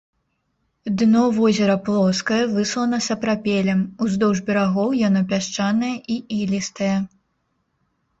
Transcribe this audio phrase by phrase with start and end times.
[0.99, 6.89] Дно возера плоскае, выслана сапрапелем, уздоўж берагоў яно пясчанае і ілістае.